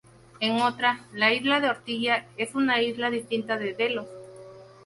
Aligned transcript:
En 0.39 0.53
otra, 0.63 0.99
la 1.13 1.31
isla 1.31 1.59
de 1.59 1.69
Ortigia 1.69 2.25
es 2.35 2.55
una 2.55 2.81
isla 2.81 3.11
distinta 3.11 3.59
de 3.59 3.75
Delos. 3.75 4.07